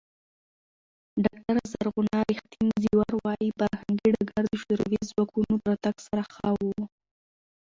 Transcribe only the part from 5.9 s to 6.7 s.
سره ښه و.